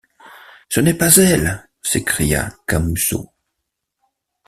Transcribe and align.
Ce 0.69 0.79
n’est 0.79 0.95
pas 0.95 1.15
elle! 1.17 1.69
s’écria 1.83 2.49
Camusot. 2.67 3.31